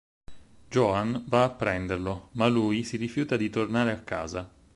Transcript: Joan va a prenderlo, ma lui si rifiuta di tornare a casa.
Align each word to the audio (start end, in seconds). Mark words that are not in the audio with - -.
Joan 0.69 1.25
va 1.27 1.43
a 1.43 1.51
prenderlo, 1.51 2.29
ma 2.31 2.47
lui 2.47 2.83
si 2.83 2.97
rifiuta 2.97 3.37
di 3.37 3.51
tornare 3.51 3.91
a 3.91 3.99
casa. 4.01 4.51